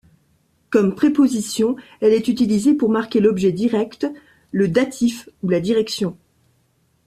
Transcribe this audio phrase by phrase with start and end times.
[0.71, 4.07] Comme préposition, elle est utilisée pour marquer l'objet direct,
[4.51, 6.17] le datif ou la direction.